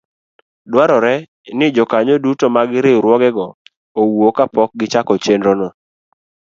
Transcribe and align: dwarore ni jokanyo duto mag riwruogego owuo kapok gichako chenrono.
dwarore 0.71 1.13
ni 1.57 1.67
jokanyo 1.75 2.15
duto 2.23 2.45
mag 2.55 2.69
riwruogego 2.83 3.47
owuo 4.01 4.29
kapok 4.37 4.69
gichako 4.79 5.13
chenrono. 5.23 5.67